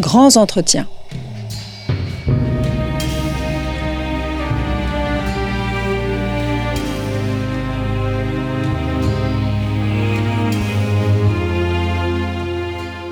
[0.00, 0.88] Grands entretiens.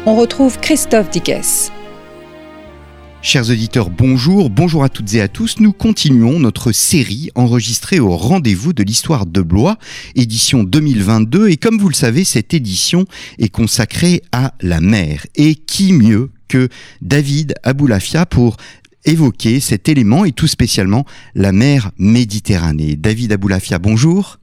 [0.06, 1.42] On retrouve Christophe Digues.
[3.20, 5.60] Chers auditeurs, bonjour, bonjour à toutes et à tous.
[5.60, 9.76] Nous continuons notre série enregistrée au rendez-vous de l'histoire de Blois,
[10.14, 11.50] édition 2022.
[11.50, 13.04] Et comme vous le savez, cette édition
[13.38, 15.26] est consacrée à la mer.
[15.34, 16.68] Et qui mieux que
[17.00, 18.56] David Aboulafia pour
[19.04, 22.96] évoquer cet élément et tout spécialement la mer Méditerranée.
[22.96, 24.38] David Aboulafia, bonjour.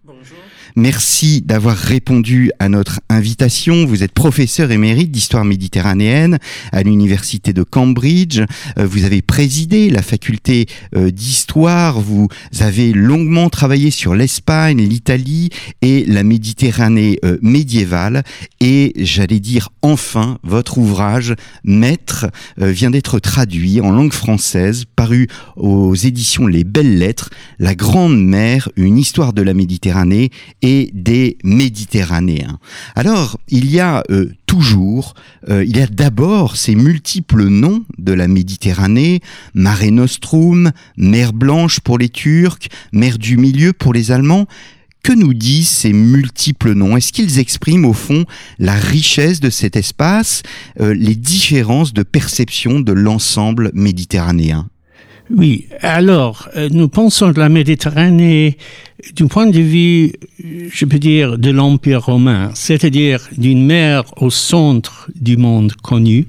[0.77, 3.85] Merci d'avoir répondu à notre invitation.
[3.85, 6.38] Vous êtes professeur émérite d'histoire méditerranéenne
[6.73, 8.41] à l'université de Cambridge.
[8.77, 12.01] Euh, vous avez présidé la faculté euh, d'histoire.
[12.01, 12.27] Vous
[12.59, 15.49] avez longuement travaillé sur l'Espagne, l'Italie
[15.81, 18.23] et la Méditerranée euh, médiévale.
[18.59, 22.26] Et j'allais dire enfin, votre ouvrage Maître
[22.57, 28.70] vient d'être traduit en langue française, paru aux éditions Les Belles Lettres, La Grande Mer,
[28.76, 30.31] une histoire de la Méditerranée
[30.66, 32.58] et des Méditerranéens.
[32.96, 35.13] Alors, il y a euh, toujours,
[35.48, 39.21] euh, il y a d'abord ces multiples noms de la Méditerranée,
[39.54, 44.48] Mare Nostrum, mer Blanche pour les Turcs, mer du Milieu pour les Allemands.
[45.04, 46.98] Que nous disent ces multiples noms?
[46.98, 48.26] Est-ce qu'ils expriment au fond
[48.58, 50.41] la richesse de cet espace,
[50.82, 54.68] euh, les différences de perception de l'ensemble méditerranéen?
[55.31, 58.57] Oui, alors, euh, nous pensons que la Méditerranée
[59.15, 65.09] du point de vue, je peux dire, de l'Empire romain, c'est-à-dire d'une mer au centre
[65.16, 66.28] du monde connu,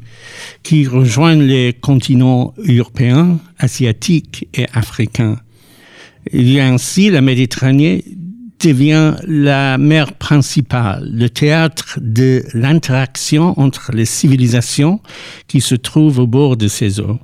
[0.62, 5.38] qui rejoint les continents européens, asiatiques et africains.
[6.32, 8.02] Et ainsi, la Méditerranée
[8.60, 15.00] devient la mer principale, le théâtre de l'interaction entre les civilisations
[15.48, 17.18] qui se trouvent au bord de ces eaux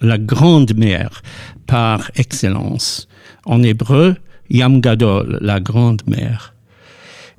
[0.00, 1.22] la grande mer
[1.66, 3.08] par excellence.
[3.44, 4.16] En hébreu,
[4.50, 6.54] Yam Gadol, la grande mer.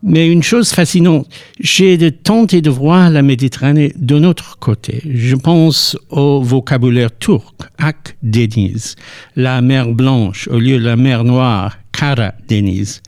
[0.03, 1.27] Mais une chose fascinante,
[1.59, 5.01] j'ai de tenter de voir la Méditerranée de notre côté.
[5.09, 8.95] Je pense au vocabulaire turc, Ak Deniz,
[9.35, 13.01] la mer Blanche au lieu de la mer Noire, Kara Deniz.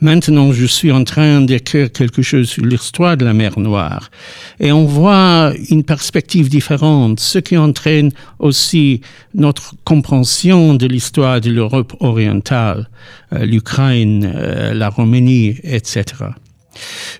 [0.00, 4.10] Maintenant, je suis en train d'écrire quelque chose sur l'histoire de la mer Noire.
[4.60, 9.00] Et on voit une perspective différente, ce qui entraîne aussi
[9.34, 12.88] notre compréhension de l'histoire de l'Europe orientale,
[13.32, 16.04] euh, l'Ukraine, euh, la Roumanie, etc.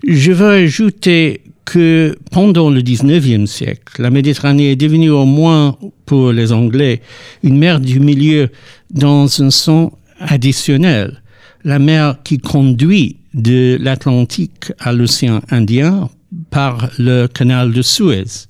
[0.06, 5.76] Je veux ajouter que pendant le 19e siècle, la Méditerranée est devenue au moins
[6.06, 7.02] pour les Anglais
[7.42, 8.50] une mer du milieu
[8.90, 9.90] dans un sens
[10.20, 11.22] additionnel.
[11.64, 16.08] La mer qui conduit de l'Atlantique à l'océan Indien
[16.50, 18.46] par le canal de Suez.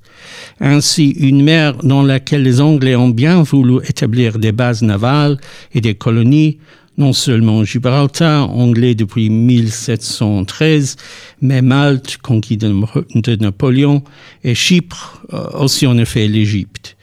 [0.60, 5.38] Ainsi, une mer dans laquelle les Anglais ont bien voulu établir des bases navales
[5.74, 6.58] et des colonies,
[6.96, 10.96] non seulement Gibraltar, anglais depuis 1713,
[11.40, 14.02] mais Malte, conquis de, Napoléon,
[14.42, 16.96] et Chypre, euh, aussi en effet l'Égypte.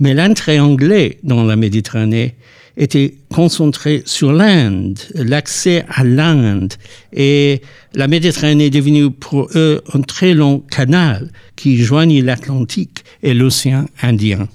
[0.00, 2.34] Mais l'entrée anglais dans la Méditerranée
[2.78, 6.72] était concentré sur l'Inde, l'accès à l'Inde.
[7.12, 7.60] Et
[7.94, 13.86] la Méditerranée est devenue pour eux un très long canal qui joignit l'Atlantique et l'océan
[14.00, 14.48] Indien.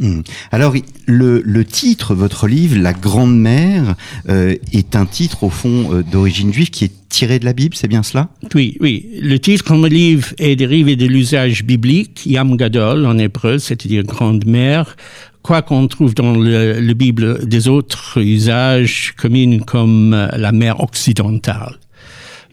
[0.00, 0.22] Hmm.
[0.50, 0.74] Alors,
[1.06, 3.94] le, titre, votre livre, La Grande Mer,
[4.28, 7.76] euh, est un titre au fond euh, d'origine juive qui est tiré de la Bible,
[7.76, 8.30] c'est bien cela?
[8.54, 9.06] Oui, oui.
[9.20, 14.44] Le titre mon livre est dérivé de l'usage biblique, Yam Gadol en hébreu, c'est-à-dire Grande
[14.44, 14.96] Mer,
[15.42, 21.76] quoi qu'on trouve dans la Bible des autres usages communs comme euh, la mer occidentale.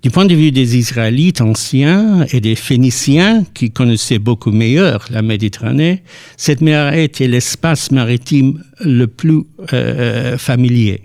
[0.01, 5.21] Du point de vue des Israélites anciens et des Phéniciens qui connaissaient beaucoup mieux la
[5.21, 6.03] Méditerranée,
[6.37, 11.01] cette mer était l'espace maritime le plus euh, familier.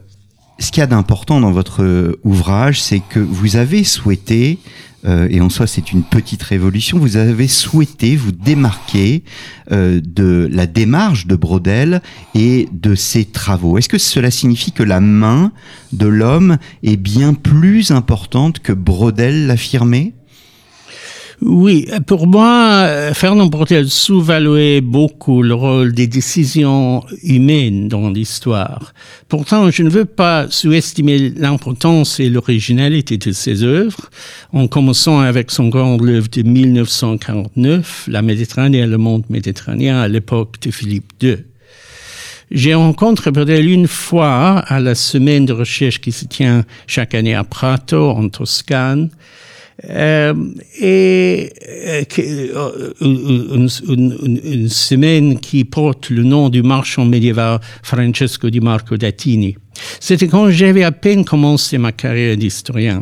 [0.60, 4.60] ce qu'il y a d'important dans votre euh, ouvrage, c'est que vous avez souhaité,
[5.06, 9.24] euh, et en soi c'est une petite révolution, vous avez souhaité vous démarquer
[9.72, 12.02] euh, de la démarche de Brodel
[12.36, 13.78] et de ses travaux.
[13.78, 15.54] Est-ce que cela signifie que la main
[15.94, 20.14] de l'homme est bien plus importante que Brodel l'affirmait?
[21.42, 28.94] Oui, pour moi, Fernand Braudel sous-valuait beaucoup le rôle des décisions humaines dans l'histoire.
[29.30, 34.10] Pourtant, je ne veux pas sous-estimer l'importance et l'originalité de ses œuvres,
[34.52, 40.10] en commençant avec son grand livre de 1949, La Méditerranée et le monde méditerranéen à
[40.10, 41.38] l'époque de Philippe II.
[42.52, 47.36] J'ai rencontré Braudel une fois à la semaine de recherche qui se tient chaque année
[47.36, 49.10] à Prato, en Toscane.
[49.86, 50.34] Euh,
[50.80, 58.98] et euh, euh, une, semaine qui porte le nom du marchand médiéval Francesco di Marco
[58.98, 59.56] d'Attini.
[60.00, 63.00] C'était quand j'avais à peine commencé ma carrière d'historien.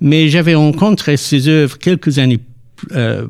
[0.00, 2.40] Mais j'avais rencontré ses œuvres quelques années
[2.92, 3.26] euh,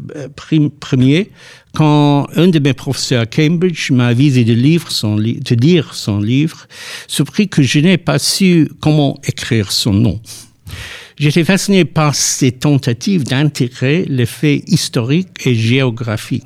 [1.73, 6.19] quand un de mes professeurs à Cambridge m'a avisé de, livre son de lire son
[6.19, 6.67] livre,
[7.07, 10.21] surpris que je n'ai pas su comment écrire son nom.
[11.19, 16.45] J'étais fasciné par ces tentatives d'intégrer les faits historiques et géographiques.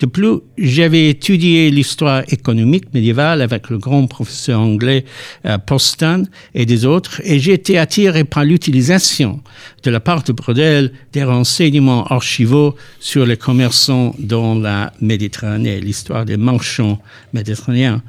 [0.00, 5.04] De plus, j'avais étudié l'histoire économique médiévale avec le grand professeur anglais
[5.46, 6.24] euh, Postan
[6.54, 9.40] et des autres, et j'ai été attiré par l'utilisation
[9.82, 16.24] de la part de Brodel des renseignements archivaux sur les commerçants dans la Méditerranée, l'histoire
[16.24, 17.00] des marchands
[17.32, 18.02] méditerranéens.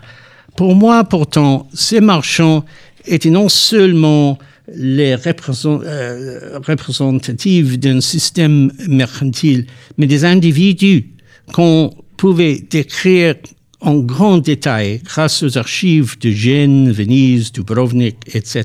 [0.55, 2.65] Pour moi, pourtant, ces marchands
[3.05, 4.37] étaient non seulement
[4.75, 9.66] les euh, représentatives d'un système mercantile,
[9.98, 11.12] mais des individus
[11.54, 13.36] qu'on pouvait décrire
[13.81, 18.63] en grand détail grâce aux archives de Gênes, Venise, Dubrovnik, etc.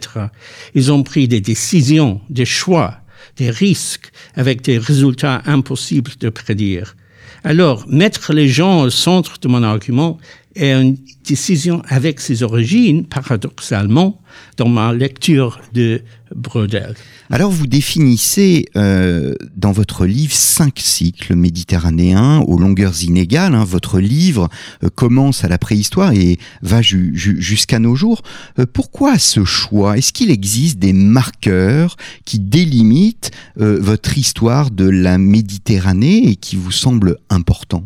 [0.75, 2.99] Ils ont pris des décisions, des choix,
[3.37, 6.97] des risques avec des résultats impossibles de prédire.
[7.45, 10.19] Alors, mettre les gens au centre de mon argument
[10.55, 10.97] est une
[11.27, 14.21] décision avec ses origines, paradoxalement,
[14.57, 16.03] dans ma lecture de
[16.35, 16.95] Brodel.
[17.31, 23.55] Alors vous définissez euh, dans votre livre cinq cycles méditerranéens aux longueurs inégales.
[23.55, 23.65] Hein.
[23.65, 24.49] Votre livre
[24.83, 28.23] euh, commence à la préhistoire et va jusqu'à nos jours.
[28.59, 29.97] Euh, pourquoi ce choix?
[29.97, 33.31] Est-ce qu'il existe des marqueurs qui délimitent
[33.61, 37.85] euh, votre histoire de la Méditerranée et qui vous semblent importants?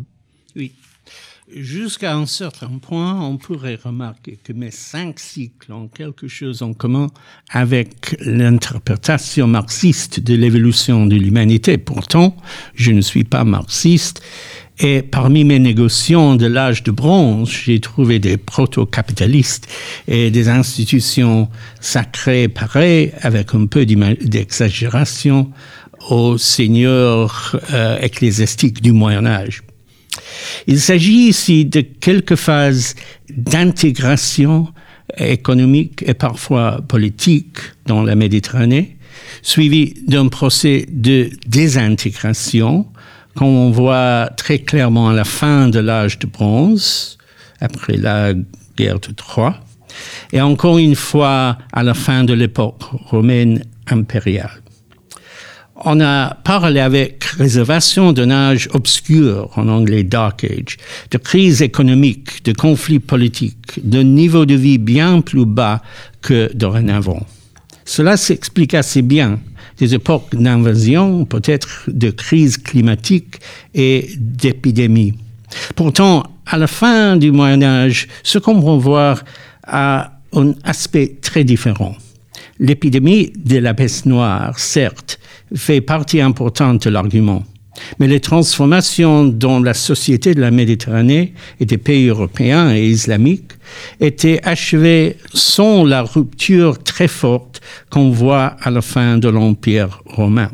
[1.55, 6.73] Jusqu'à un certain point, on pourrait remarquer que mes cinq cycles ont quelque chose en
[6.73, 7.07] commun
[7.49, 11.79] avec l'interprétation marxiste de l'évolution de l'humanité.
[11.79, 12.37] Pourtant,
[12.75, 14.21] je ne suis pas marxiste
[14.77, 19.67] et parmi mes négociants de l'âge de bronze, j'ai trouvé des proto-capitalistes
[20.07, 21.49] et des institutions
[21.81, 25.51] sacrées pareilles avec un peu d'exagération
[26.09, 29.63] aux seigneurs euh, ecclésiastiques du Moyen Âge.
[30.67, 32.95] Il s'agit ici de quelques phases
[33.29, 34.67] d'intégration
[35.17, 38.97] économique et parfois politique dans la Méditerranée,
[39.41, 42.85] suivi d'un procès de désintégration,
[43.35, 47.17] comme on voit très clairement à la fin de l'âge de bronze,
[47.61, 48.33] après la
[48.77, 49.59] guerre de Troie,
[50.31, 54.61] et encore une fois à la fin de l'époque romaine impériale.
[55.85, 60.75] On a parlé avec réservation d'un âge obscur, en anglais Dark Age,
[61.11, 65.81] de crise économique, de conflits politiques, d'un niveau de vie bien plus bas
[66.21, 67.25] que dorénavant.
[67.85, 69.39] Cela s'explique assez bien
[69.77, 73.39] des époques d'invasion, peut-être de crise climatique
[73.73, 75.13] et d'épidémie.
[75.75, 79.23] Pourtant, à la fin du Moyen Âge, ce qu'on peut voir
[79.63, 81.95] a un aspect très différent.
[82.59, 85.19] L'épidémie de la peste noire, certes,
[85.55, 87.43] fait partie importante de l'argument.
[87.99, 93.53] Mais les transformations dans la société de la Méditerranée et des pays européens et islamiques
[94.01, 100.51] étaient achevées sans la rupture très forte qu'on voit à la fin de l'Empire romain.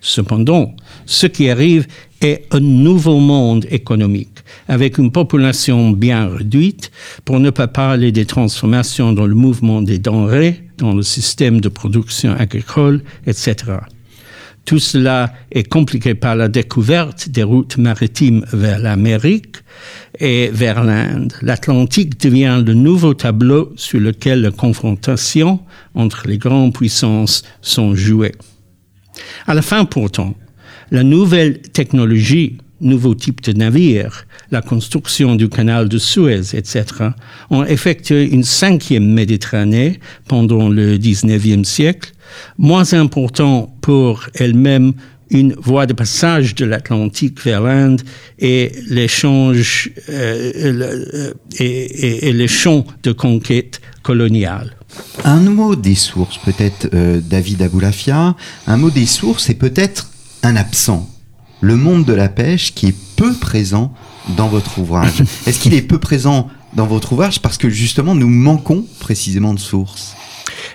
[0.00, 1.86] Cependant, ce qui arrive
[2.22, 6.90] est un nouveau monde économique, avec une population bien réduite,
[7.24, 11.68] pour ne pas parler des transformations dans le mouvement des denrées, dans le système de
[11.68, 13.54] production agricole, etc.
[14.64, 19.56] Tout cela est compliqué par la découverte des routes maritimes vers l'Amérique
[20.18, 21.32] et vers l'Inde.
[21.40, 25.60] L'Atlantique devient le nouveau tableau sur lequel les confrontations
[25.94, 28.34] entre les grandes puissances sont jouées.
[29.46, 30.34] À la fin, pourtant,
[30.90, 36.84] la nouvelle technologie, nouveau type de navire, la construction du canal de Suez, etc.,
[37.50, 42.12] ont effectué une cinquième Méditerranée pendant le 19e siècle
[42.58, 44.92] moins important pour elle-même
[45.30, 48.02] une voie de passage de l'Atlantique vers l'Inde
[48.38, 54.74] et l'échange euh, euh, et, et, les champs de conquête coloniale.
[55.24, 58.36] Un mot des sources, peut-être, euh, David Aboulafia.
[58.66, 60.10] Un mot des sources et peut-être
[60.42, 61.08] un absent,
[61.60, 63.92] le monde de la pêche qui est peu présent
[64.36, 65.22] dans votre ouvrage.
[65.46, 69.58] Est-ce qu'il est peu présent dans votre ouvrage parce que justement nous manquons précisément de
[69.58, 70.14] sources?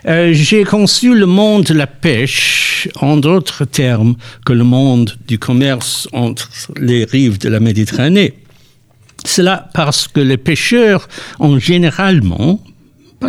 [0.05, 5.39] Euh, J'ai conçu le monde de la pêche en d'autres termes que le monde du
[5.39, 8.33] commerce entre les rives de la Méditerranée.
[9.25, 11.07] Cela parce que les pêcheurs
[11.39, 12.59] ont généralement,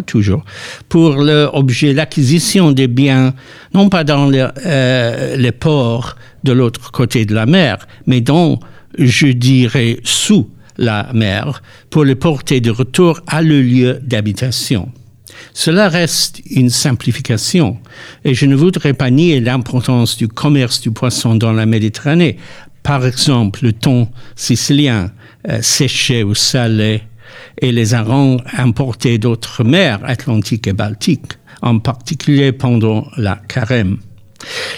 [0.03, 0.45] toujours,
[0.89, 3.35] pour leur objet l'acquisition des biens,
[3.73, 8.59] non pas dans les, euh, les ports de l'autre côté de la mer, mais dans,
[8.99, 14.91] je dirais, sous la mer, pour les porter de retour à le lieu d'habitation.
[15.53, 17.79] Cela reste une simplification
[18.25, 22.39] et je ne voudrais pas nier l'importance du commerce du poisson dans la Méditerranée.
[22.83, 25.11] Par exemple, le thon sicilien
[25.49, 27.03] euh, séché ou salé
[27.61, 33.99] et les harengs importés d'autres mers atlantiques et baltiques, en particulier pendant la carême.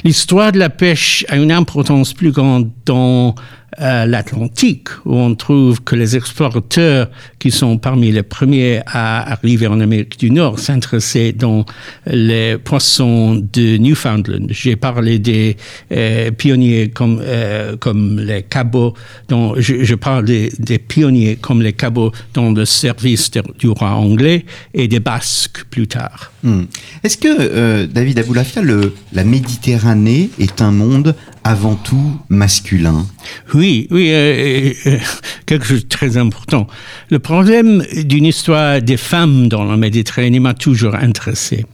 [0.05, 3.35] L'histoire de la pêche a une importance plus grande dans
[3.81, 9.67] euh, l'Atlantique, où on trouve que les explorateurs, qui sont parmi les premiers à arriver
[9.67, 11.67] en Amérique du Nord, s'intéressaient dans
[12.07, 14.47] les poissons de Newfoundland.
[14.51, 15.57] J'ai parlé des
[15.93, 18.95] euh, pionniers comme, euh, comme les cabots,
[19.29, 24.89] dont je, parle des, pionniers comme les cabots dans le service du roi anglais et
[24.89, 26.33] des Basques plus tard.
[26.43, 26.63] Hmm.
[27.05, 28.63] Est-ce que, David Aboulafia,
[29.13, 31.15] la Méditerranée est un monde
[31.47, 33.07] avant tout masculin
[33.55, 34.99] Oui, oui, euh, euh,
[35.47, 36.67] quelque chose de très important.
[37.09, 41.65] Le problème d'une histoire des femmes dans la Méditerranée m'a toujours intéressé.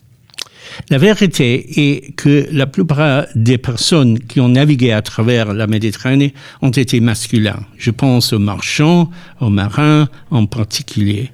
[0.90, 6.34] La vérité est que la plupart des personnes qui ont navigué à travers la Méditerranée
[6.60, 7.64] ont été masculins.
[7.78, 9.10] Je pense aux marchands,
[9.40, 11.30] aux marins en particulier.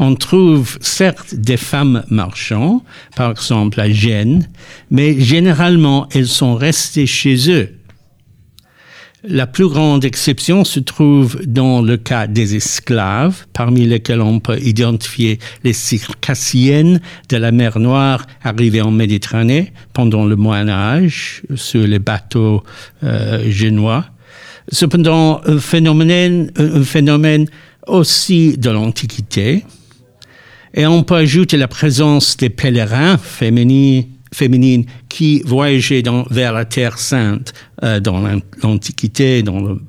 [0.00, 2.82] On trouve certes des femmes marchands,
[3.14, 4.48] par exemple à Gênes,
[4.90, 7.75] mais généralement elles sont restées chez eux
[9.24, 14.58] la plus grande exception se trouve dans le cas des esclaves, parmi lesquels on peut
[14.60, 21.86] identifier les circassiennes de la mer Noire arrivées en Méditerranée pendant le Moyen Âge sur
[21.86, 22.62] les bateaux
[23.02, 24.04] euh, génois.
[24.70, 27.46] Cependant, un phénomène, un phénomène
[27.86, 29.64] aussi de l'Antiquité.
[30.74, 34.02] Et on peut ajouter la présence des pèlerins féminins
[34.36, 38.20] féminines qui voyageaient dans, vers la Terre sainte euh, dans
[38.62, 39.42] l'Antiquité,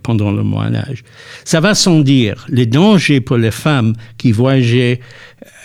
[0.04, 1.04] pendant le Moyen Âge.
[1.44, 5.02] Ça va sans dire, les dangers pour les femmes qui voyageaient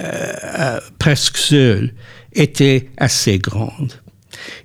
[0.01, 1.95] euh, euh, presque seules
[2.33, 3.93] étaient assez grandes.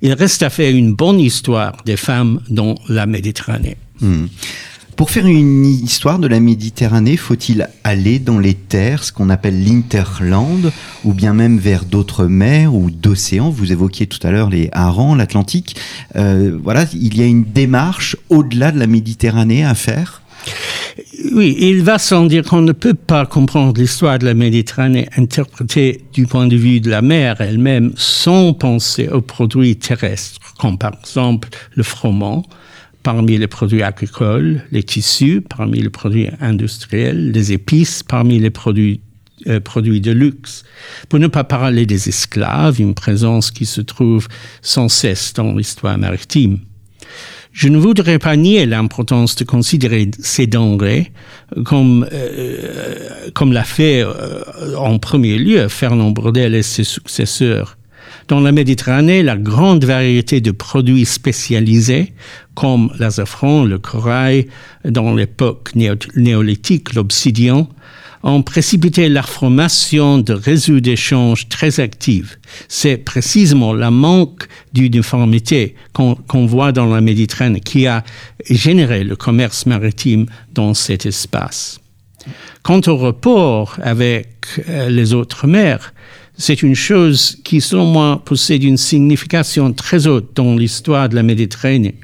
[0.02, 3.78] Il reste à faire une bonne histoire des femmes dans la Méditerranée.
[4.02, 4.26] Hmm.
[4.98, 9.64] Pour faire une histoire de la Méditerranée, faut-il aller dans les terres, ce qu'on appelle
[9.64, 10.72] l'interland,
[11.04, 13.52] ou bien même vers d'autres mers ou d'océans?
[13.52, 15.76] Vous évoquiez tout à l'heure les harengs, l'Atlantique.
[16.16, 20.24] Euh, voilà, il y a une démarche au-delà de la Méditerranée à faire?
[21.32, 26.06] Oui, il va sans dire qu'on ne peut pas comprendre l'histoire de la Méditerranée interprétée
[26.12, 30.94] du point de vue de la mer elle-même sans penser aux produits terrestres, comme par
[31.00, 32.44] exemple le froment,
[33.08, 39.00] parmi les produits agricoles, les tissus parmi les produits industriels, les épices parmi les produits
[39.48, 40.66] euh, produits de luxe.
[41.08, 44.28] Pour ne pas parler des esclaves, une présence qui se trouve
[44.62, 46.60] sans cesse dans l'histoire maritime.
[47.54, 51.14] Je ne voudrais pas nier l'importance de considérer ces denrées
[51.64, 57.78] comme, euh, comme l'a fait euh, en premier lieu Fernand Brodel et ses successeurs.
[58.28, 62.14] Dans la Méditerranée, la grande variété de produits spécialisés,
[62.56, 64.48] comme l'azafran, le corail,
[64.84, 67.70] dans l'époque néolithique, l'obsidian,
[68.24, 72.38] ont précipité la formation de réseaux d'échange très actifs.
[72.68, 78.04] C'est précisément la manque d'uniformité qu'on voit dans la Méditerranée qui a
[78.50, 81.80] généré le commerce maritime dans cet espace.
[82.64, 84.28] Quant au report avec
[84.68, 85.94] euh, les autres mers,
[86.38, 91.24] c'est une chose qui, selon moi, possède une signification très haute dans l'histoire de la
[91.24, 91.96] Méditerranée.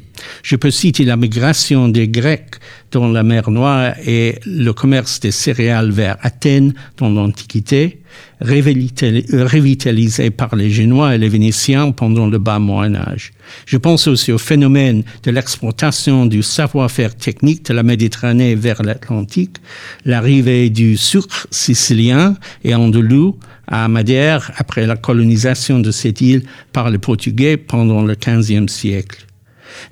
[0.41, 2.55] Je peux citer la migration des Grecs
[2.91, 7.99] dans la mer Noire et le commerce des céréales vers Athènes dans l'Antiquité,
[8.41, 13.31] revitalisé par les Génois et les Vénitiens pendant le bas Moyen Âge.
[13.65, 19.57] Je pense aussi au phénomène de l'exportation du savoir-faire technique de la Méditerranée vers l'Atlantique,
[20.05, 26.89] l'arrivée du sucre sicilien et andalou à Madère après la colonisation de cette île par
[26.89, 29.25] les Portugais pendant le XVe siècle.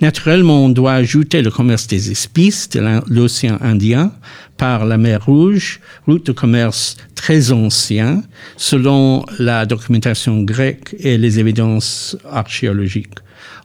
[0.02, 4.12] Naturellement, on doit ajouter le commerce des épices de l'océan Indien
[4.58, 8.24] par la mer Rouge, route de commerce très ancien,
[8.58, 13.16] selon la documentation grecque et les évidences archéologiques.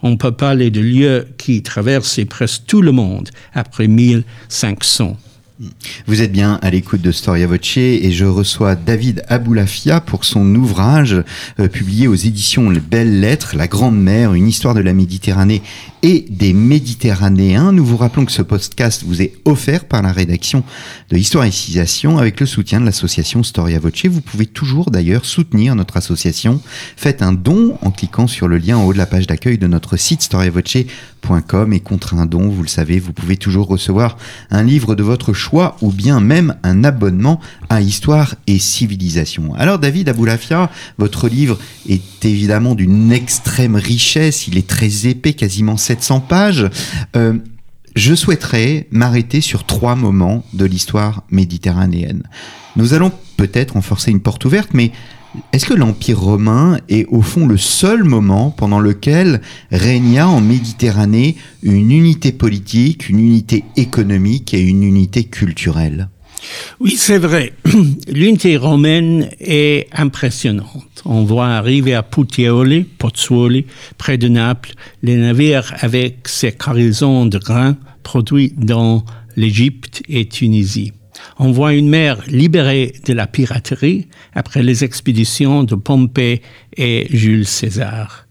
[0.02, 5.16] On peut parler de lieux qui traversaient presque tout le monde après 1500.
[6.06, 10.54] Vous êtes bien à l'écoute de Storia Voce et je reçois David Aboulafia pour son
[10.54, 11.16] ouvrage
[11.58, 15.62] euh, publié aux éditions Les Belles Lettres, La Grande Mer, une histoire de la Méditerranée
[16.07, 17.73] et des Méditerranéens.
[17.73, 20.63] Nous vous rappelons que ce podcast vous est offert par la rédaction
[21.11, 24.07] de Histoire et Civilisation avec le soutien de l'association Storia Voce.
[24.07, 26.61] Vous pouvez toujours d'ailleurs soutenir notre association.
[26.97, 29.67] Faites un don en cliquant sur le lien en haut de la page d'accueil de
[29.67, 34.17] notre site storiavoce.com et contre un don, vous le savez, vous pouvez toujours recevoir
[34.53, 39.55] un livre de votre choix ou bien même un abonnement à Histoire et Civilisation.
[39.57, 41.59] Alors David Aboulafia, votre livre
[41.89, 46.67] est évidemment d'une extrême richesse, il est très épais, quasiment 700 pages.
[47.17, 47.38] Euh,
[47.95, 52.23] je souhaiterais m'arrêter sur trois moments de l'histoire méditerranéenne.
[52.76, 54.93] Nous allons peut-être enforcer une porte ouverte, mais
[55.53, 61.37] est-ce que l'Empire romain est au fond le seul moment pendant lequel régna en Méditerranée
[61.62, 66.09] une unité politique, une unité économique et une unité culturelle?
[66.81, 67.53] Oui, c'est vrai.
[68.09, 71.03] L'unité romaine est impressionnante.
[71.05, 73.67] On voit arriver à Puteoli, Pozzuoli,
[73.99, 74.73] près de Naples,
[75.03, 79.05] les navires avec ces cargaisons de grains produits dans
[79.37, 80.93] l'Égypte et Tunisie.
[81.38, 86.43] On voit une mer libérée de la piraterie après les expéditions de Pompée
[86.76, 88.25] et Jules César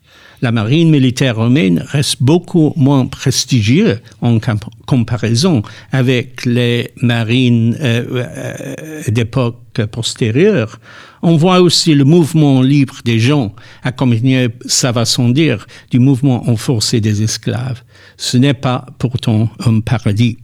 [0.45, 4.37] la marine militaire romaine reste beaucoup moins prestigieuse en
[4.85, 10.79] comparaison avec les marines euh, euh, d'époque postérieure.
[11.23, 16.47] On voit aussi le mouvement libre des gens, accompagné, ça va sans dire, du mouvement
[16.47, 17.81] enforcé des esclaves.
[18.15, 20.37] Ce n'est pas pourtant un paradis.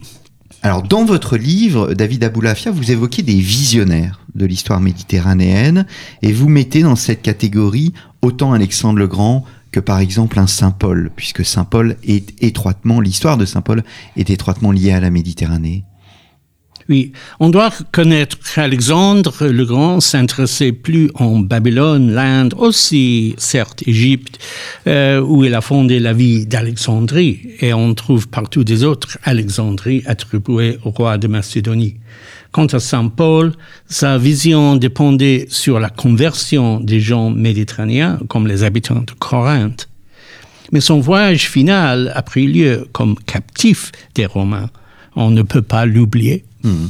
[0.62, 5.86] Alors, dans votre livre, David Aboulafia, vous évoquez des visionnaires de l'histoire méditerranéenne
[6.22, 10.70] et vous mettez dans cette catégorie autant Alexandre le Grand que par exemple un Saint
[10.70, 13.82] Paul, puisque Saint Paul est étroitement, l'histoire de Saint Paul
[14.16, 15.84] est étroitement liée à la Méditerranée.
[16.88, 24.38] Oui, on doit connaître qu'Alexandre le Grand s'intéressait plus en Babylone, l'Inde, aussi certes Égypte,
[24.86, 30.02] euh, où il a fondé la vie d'Alexandrie, et on trouve partout des autres Alexandries
[30.06, 31.96] attribuées au roi de Macédonie.
[32.52, 33.52] Quant à Saint Paul,
[33.86, 39.88] sa vision dépendait sur la conversion des gens méditerranéens, comme les habitants de Corinthe.
[40.70, 44.70] Mais son voyage final a pris lieu comme captif des Romains.
[45.16, 46.44] On ne peut pas l'oublier.
[46.64, 46.86] Hmm.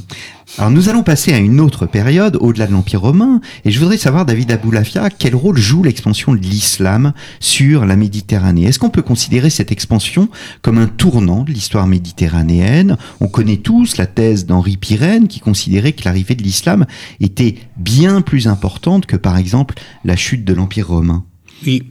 [0.59, 3.97] Alors nous allons passer à une autre période au-delà de l'Empire romain et je voudrais
[3.97, 8.65] savoir David Aboulafia quel rôle joue l'expansion de l'islam sur la Méditerranée?
[8.65, 10.29] Est-ce qu'on peut considérer cette expansion
[10.61, 12.99] comme un tournant de l'histoire méditerranéenne?
[13.21, 16.85] On connaît tous la thèse d'Henri Pirenne qui considérait que l'arrivée de l'islam
[17.21, 21.25] était bien plus importante que par exemple la chute de l'Empire romain.
[21.65, 21.85] Oui,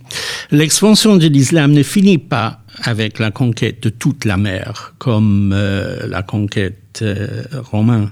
[0.52, 6.08] l'expansion de l'islam ne finit pas avec la conquête de toute la mer, comme euh,
[6.08, 8.10] la conquête euh, romaine,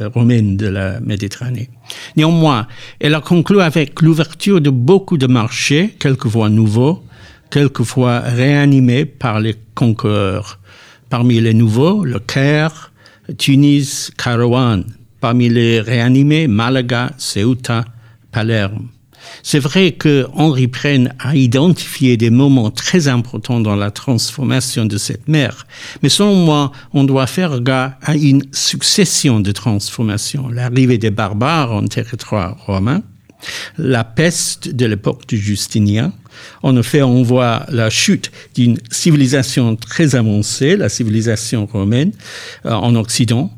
[0.00, 1.68] euh, romaine de la Méditerranée.
[2.16, 2.66] Néanmoins,
[2.98, 7.04] elle a conclu avec l'ouverture de beaucoup de marchés, quelquefois nouveaux,
[7.50, 10.60] quelquefois réanimés par les conquéreurs.
[11.10, 12.92] Parmi les nouveaux, le Caire,
[13.36, 14.84] Tunis, Kairouan.
[15.20, 17.84] Parmi les réanimés, Malaga, Ceuta,
[18.30, 18.88] Palerme.
[19.42, 24.98] C'est vrai que Henri Prenne a identifié des moments très importants dans la transformation de
[24.98, 25.66] cette mer,
[26.02, 30.48] mais selon moi, on doit faire gaffe à une succession de transformations.
[30.48, 33.02] L'arrivée des barbares en territoire romain,
[33.78, 36.12] la peste de l'époque de Justinien.
[36.62, 42.12] En effet, on voit la chute d'une civilisation très avancée, la civilisation romaine,
[42.66, 43.50] euh, en Occident.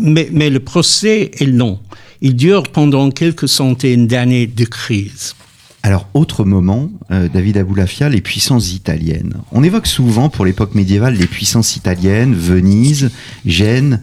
[0.00, 1.78] Mais, le procès est long.
[2.20, 5.34] Il dure pendant quelques centaines d'années de crise.
[5.84, 9.34] Alors, autre moment, euh, David Aboulafia, les puissances italiennes.
[9.50, 13.10] On évoque souvent pour l'époque médiévale les puissances italiennes, Venise,
[13.44, 14.00] Gênes,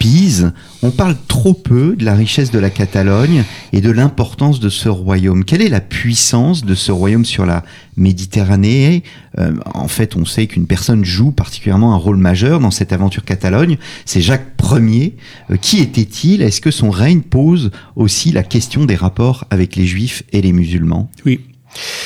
[0.00, 4.70] Pise, on parle trop peu de la richesse de la Catalogne et de l'importance de
[4.70, 5.44] ce royaume.
[5.44, 7.64] Quelle est la puissance de ce royaume sur la
[7.98, 9.02] Méditerranée?
[9.38, 13.26] Euh, En fait, on sait qu'une personne joue particulièrement un rôle majeur dans cette aventure
[13.26, 13.76] Catalogne.
[14.06, 15.16] C'est Jacques Ier.
[15.50, 16.40] Euh, qui était-il?
[16.40, 20.54] Est-ce que son règne pose aussi la question des rapports avec les Juifs et les
[20.54, 21.10] musulmans?
[21.26, 21.40] Oui,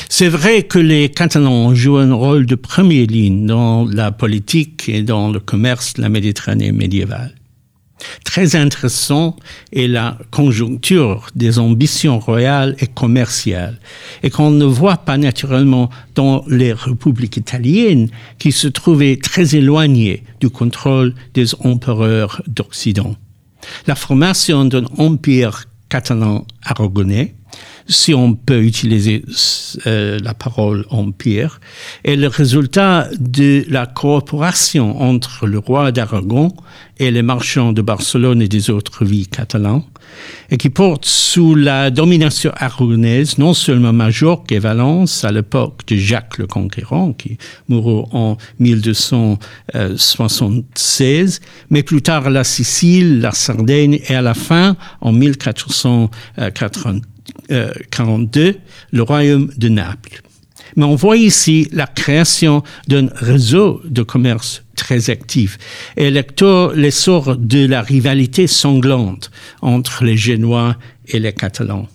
[0.09, 5.03] c'est vrai que les Catalans jouent un rôle de première ligne dans la politique et
[5.05, 7.37] dans le commerce de la Méditerranée médiévale.
[8.25, 9.37] Très intéressant
[9.73, 13.79] est la conjoncture des ambitions royales et commerciales,
[14.23, 20.25] et qu'on ne voit pas naturellement dans les républiques italiennes qui se trouvaient très éloignées
[20.41, 23.15] du contrôle des empereurs d'Occident.
[23.87, 27.35] La formation d'un empire catalan aragonais
[27.87, 29.23] si on peut utiliser
[29.87, 31.61] euh, la parole empire,
[32.05, 36.55] est le résultat de la coopération entre le roi d'Aragon
[36.99, 39.83] et les marchands de Barcelone et des autres villes catalanes,
[40.51, 45.97] et qui porte sous la domination aragonaise non seulement Majorque et Valence à l'époque de
[45.97, 47.37] Jacques le Conquérant, qui
[47.69, 55.11] mourut en 1276, mais plus tard la Sicile, la Sardaigne et à la fin, en
[57.51, 58.57] 1442,
[58.93, 60.23] le royaume de Naples.
[60.77, 65.59] Mais on voit ici la création d'un réseau de commerce très actif
[65.97, 69.31] et l'essor de la rivalité sanglante
[69.63, 70.77] entre les Génois
[71.09, 71.89] et les Catalans.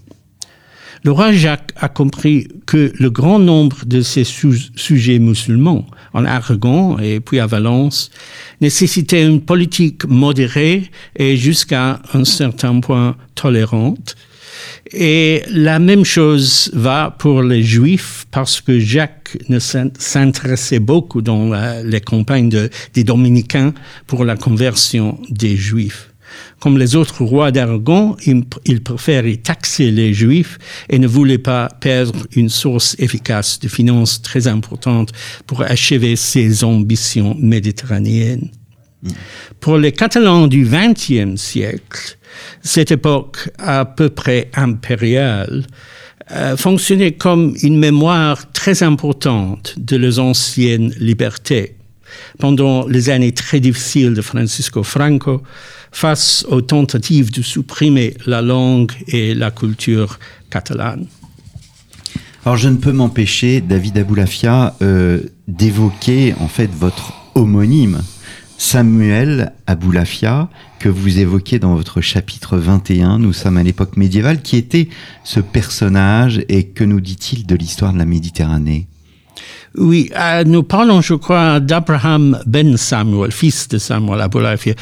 [1.03, 6.99] Le roi Jacques a compris que le grand nombre de ces sujets musulmans en Aragon
[6.99, 8.12] et puis à Valence
[8.59, 14.17] nécessitaient une politique modérée et jusqu'à un certain point tolérante
[14.91, 21.52] et la même chose va pour les Juifs parce que Jacques ne s'intéressait beaucoup dans
[21.84, 22.50] les campagnes
[22.93, 23.74] des Dominicains
[24.08, 26.10] pour la conversion des Juifs.
[26.60, 30.58] Comme les autres rois d'Aragon, il, préférait taxer les Juifs
[30.89, 35.12] et ne voulait pas perdre une source efficace de finances très importante
[35.48, 38.50] pour achever ses ambitions méditerranéennes.
[39.59, 42.17] Pour les Catalans du XXe siècle,
[42.62, 45.65] cette époque à peu près impériale
[46.31, 51.75] euh, fonctionnait comme une mémoire très importante de leurs anciennes libertés.
[52.39, 55.41] Pendant les années très difficiles de Francisco Franco,
[55.91, 61.05] face aux tentatives de supprimer la langue et la culture catalane.
[62.45, 68.01] Alors je ne peux m'empêcher, David Aboulafia, euh, d'évoquer en fait votre homonyme
[68.62, 74.58] Samuel Aboulafia, que vous évoquez dans votre chapitre 21, nous sommes à l'époque médiévale, qui
[74.58, 74.89] était
[75.24, 78.88] ce personnage et que nous dit-il de l'histoire de la Méditerranée?
[79.75, 84.73] Oui, euh, nous parlons, je crois, d'Abraham ben Samuel, fils de Samuel Aboulafia.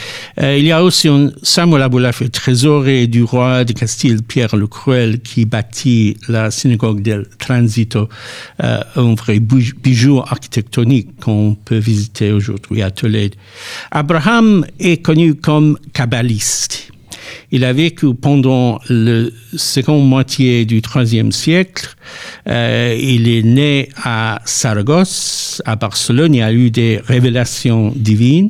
[0.42, 4.66] Euh, il y a aussi un Samuel Aboulafia, trésorier du roi de Castille, Pierre le
[4.68, 8.08] Cruel, qui bâtit la synagogue del Transito,
[8.64, 13.36] euh, un vrai bijou architectonique qu'on peut visiter aujourd'hui à Tolède.
[13.92, 16.92] Abraham est connu comme kabbaliste.
[17.52, 21.96] Il a vécu pendant le second moitié du troisième siècle.
[22.48, 26.36] Euh, il est né à Saragosse, à Barcelone.
[26.36, 28.50] Il a eu des révélations divines.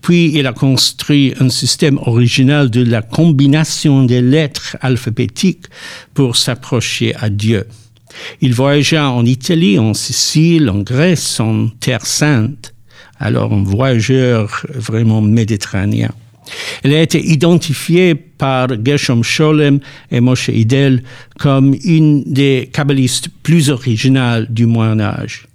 [0.00, 5.66] Puis il a construit un système original de la combination des lettres alphabétiques
[6.14, 7.66] pour s'approcher à Dieu.
[8.40, 12.74] Il voyagea en Italie, en Sicile, en Grèce, en Terre Sainte.
[13.18, 16.10] Alors un voyageur vraiment méditerranéen.
[16.82, 21.02] Elle a été identifiée par Gershom Scholem et Moshe Idel
[21.38, 25.46] comme une des kabbalistes plus originales du Moyen Âge.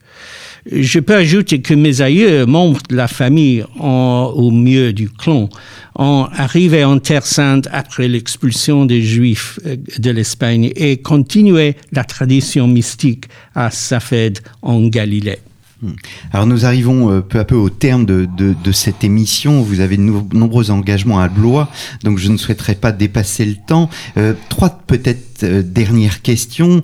[0.70, 5.50] Je peux ajouter que mes aïeux, membres de la famille, au mieux du clan,
[5.96, 12.04] ont arrivé en Terre Sainte après l'expulsion des Juifs euh, de l'Espagne et continué la
[12.04, 15.40] tradition mystique à Safed en Galilée.
[15.82, 15.92] Hmm.
[16.34, 18.28] Alors nous arrivons euh, peu à peu au terme de,
[18.72, 19.62] cette émission.
[19.62, 21.70] Vous avez de nombreux engagements à Blois,
[22.04, 23.90] donc je ne souhaiterais pas dépasser le temps.
[24.18, 26.82] Euh, trois peut-être euh, dernières questions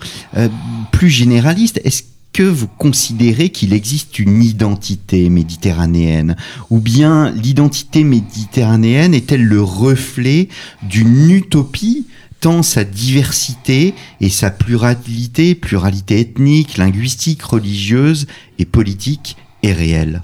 [0.91, 1.81] plus généralistes.
[1.83, 2.03] Est-ce
[2.33, 6.35] que vous considérez qu'il existe une identité méditerranéenne?
[6.69, 10.49] Ou bien l'identité méditerranéenne est-elle le reflet
[10.83, 12.05] d'une utopie
[12.43, 18.27] tant sa diversité et sa pluralité, pluralité ethnique, linguistique, religieuse
[18.59, 20.23] et politique est réelle.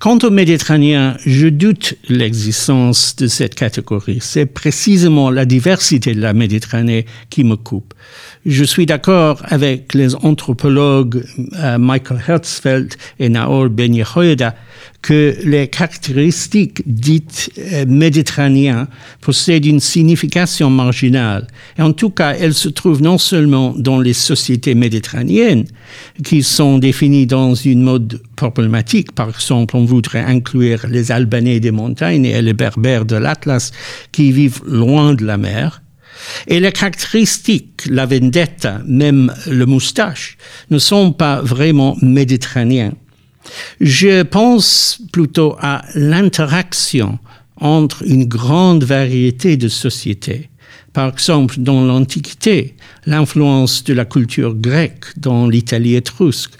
[0.00, 4.18] Quant au Méditerranéen, je doute l'existence de cette catégorie.
[4.20, 7.94] C'est précisément la diversité de la Méditerranée qui me coupe.
[8.44, 11.24] Je suis d'accord avec les anthropologues
[11.58, 14.56] euh, Michael Herzfeld et Naor Ben Yehoyada
[15.02, 18.86] que les caractéristiques dites euh, méditerranéennes
[19.20, 21.46] possèdent une signification marginale.
[21.78, 25.66] Et en tout cas, elles se trouvent non seulement dans les sociétés méditerranéennes,
[26.24, 29.12] qui sont définies dans une mode problématique.
[29.12, 33.72] Par exemple, on voudrait inclure les Albanais des montagnes et les Berbères de l'Atlas
[34.12, 35.82] qui vivent loin de la mer.
[36.46, 40.36] Et les caractéristiques, la vendetta, même le moustache,
[40.70, 42.92] ne sont pas vraiment méditerranéens.
[43.80, 47.18] Je pense plutôt à l'interaction
[47.60, 50.48] entre une grande variété de sociétés.
[50.92, 52.74] Par exemple, dans l'Antiquité,
[53.06, 56.52] l'influence de la culture grecque dans l'Italie étrusque,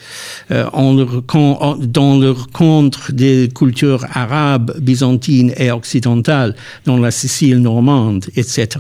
[0.51, 8.79] euh, dans le rencontre des cultures arabes, byzantines et occidentales dans la Sicile normande, etc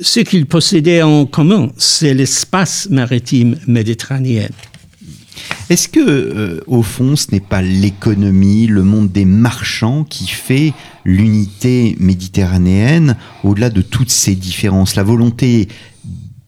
[0.00, 4.48] ce qu'ils possédaient en commun, c'est l'espace maritime méditerranéen.
[5.68, 10.72] Est-ce que, euh, au fond, ce n'est pas l'économie, le monde des marchands qui fait
[11.04, 15.66] l'unité méditerranéenne, au-delà de toutes ces différences, la volonté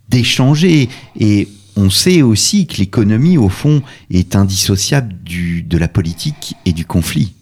[0.09, 0.89] d'échanger?
[1.19, 6.73] Et on sait aussi que l'économie, au fond, est indissociable du, de la politique et
[6.73, 7.35] du conflit.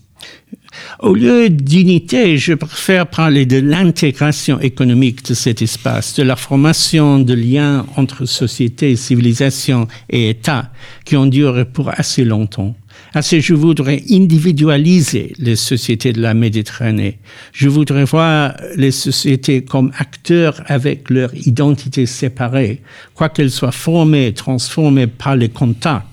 [1.00, 7.18] Au lieu d'unité, je préfère parler de l'intégration économique de cet espace, de la formation
[7.18, 10.70] de liens entre sociétés, civilisations et États
[11.04, 12.74] qui ont duré pour assez longtemps.
[13.14, 17.18] Ainsi, je voudrais individualiser les sociétés de la Méditerranée.
[17.52, 22.80] Je voudrais voir les sociétés comme acteurs avec leur identité séparée,
[23.14, 26.06] quoiqu'elles soient formées, transformées par les contacts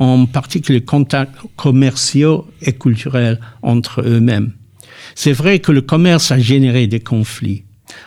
[0.00, 4.54] en particulier contacts commerciaux et culturels entre eux-mêmes.
[5.14, 7.64] C'est vrai que le commerce a généré des conflits.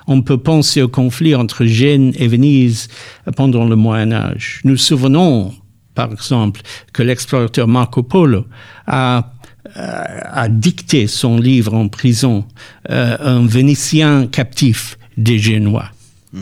[0.07, 2.87] On peut penser aux conflits entre Gênes et Venise
[3.35, 4.61] pendant le Moyen Âge.
[4.63, 5.53] Nous souvenons,
[5.93, 6.61] par exemple,
[6.93, 8.47] que l'explorateur Marco Polo
[8.87, 9.31] a,
[9.75, 12.45] a, dicté son livre en prison,
[12.89, 15.91] euh, un Vénitien captif des Génois.
[16.31, 16.39] Mmh.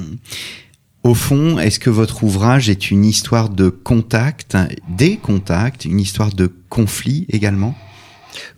[1.04, 4.56] Au fond, est-ce que votre ouvrage est une histoire de contact,
[4.88, 7.76] des contacts, une histoire de conflit également?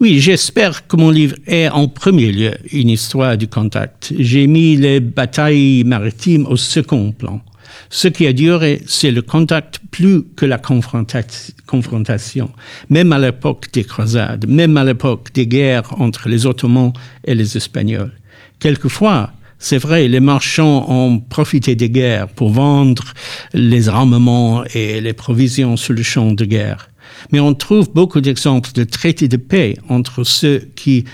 [0.01, 4.13] Oui, j'espère que mon livre est en premier lieu une histoire du contact.
[4.19, 7.41] J'ai mis les batailles maritimes au second plan.
[7.89, 12.51] Ce qui a duré, c'est le contact plus que la confrontation.
[12.89, 16.91] Même à l'époque des croisades, même à l'époque des guerres entre les Ottomans
[17.23, 18.11] et les Espagnols.
[18.59, 19.31] Quelquefois,
[19.63, 23.13] c'est vrai, les marchands ont profité des guerres pour vendre
[23.53, 26.89] les armements et les provisions sur le champ de guerre.
[27.31, 31.05] Mais on trouve beaucoup d'exemples de traités de paix entre ceux qui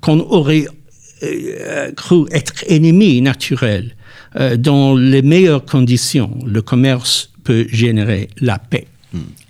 [0.00, 0.64] qu'on aurait
[1.22, 3.96] euh, cru être ennemis naturels.
[4.36, 8.86] Euh, dans les meilleures conditions, le commerce peut générer la paix.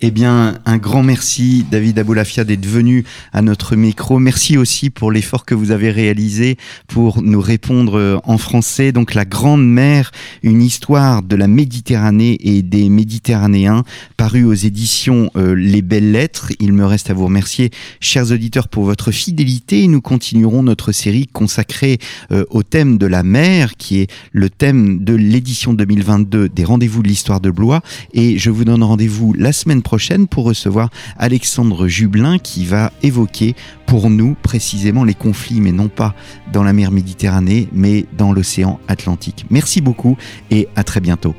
[0.01, 4.17] Eh bien, un grand merci, David Aboulafia, d'être venu à notre micro.
[4.17, 8.93] Merci aussi pour l'effort que vous avez réalisé pour nous répondre euh, en français.
[8.93, 10.11] Donc, La Grande Mer,
[10.43, 13.83] une histoire de la Méditerranée et des Méditerranéens,
[14.15, 16.53] paru aux éditions euh, Les Belles Lettres.
[16.61, 17.69] Il me reste à vous remercier,
[17.99, 19.87] chers auditeurs, pour votre fidélité.
[19.87, 21.97] Nous continuerons notre série consacrée
[22.31, 27.03] euh, au thème de la mer, qui est le thème de l'édition 2022 des Rendez-vous
[27.03, 27.81] de l'Histoire de Blois.
[28.13, 33.55] Et je vous donne rendez-vous la semaine prochaine pour recevoir Alexandre Jublin qui va évoquer
[33.87, 36.13] pour nous précisément les conflits, mais non pas
[36.53, 39.47] dans la mer Méditerranée, mais dans l'océan Atlantique.
[39.49, 40.17] Merci beaucoup
[40.51, 41.33] et à très bientôt.